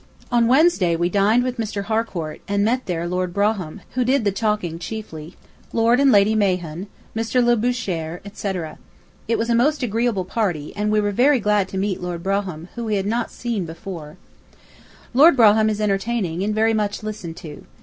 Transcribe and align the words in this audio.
On 0.31 0.47
Wednesday 0.47 0.95
we 0.95 1.09
dined 1.09 1.43
with 1.43 1.57
Mr. 1.59 1.83
Harcourt, 1.83 2.41
and 2.47 2.65
met 2.65 2.87
there 2.87 3.07
Lord 3.07 3.35
Brougham, 3.35 3.81
who 3.93 4.03
did 4.03 4.25
the 4.25 4.31
talking 4.31 4.79
chiefly, 4.79 5.35
Lord 5.73 5.99
and 5.99 6.11
Lady 6.11 6.33
Mahon, 6.33 6.87
Mr. 7.15 7.39
Labouchere, 7.39 8.19
etc. 8.25 8.79
It 9.27 9.37
was 9.37 9.47
a 9.47 9.53
most 9.53 9.83
agreeable 9.83 10.25
party, 10.25 10.73
and 10.75 10.91
we 10.91 10.99
were 10.99 11.11
very 11.11 11.39
glad 11.39 11.67
to 11.67 11.77
meet 11.77 12.01
Lord 12.01 12.23
Brougham, 12.23 12.69
whom 12.73 12.85
we 12.87 12.95
had 12.95 13.05
not 13.05 13.27
before 13.27 13.37
seen. 13.37 14.17
Lord 15.13 15.37
Brougham 15.37 15.69
is 15.69 15.79
entertaining, 15.79 16.41
and 16.41 16.55
very 16.55 16.73
much 16.73 17.03
listened 17.03 17.37
to. 17.37 17.63